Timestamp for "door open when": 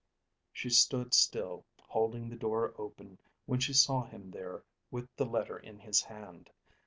2.35-3.59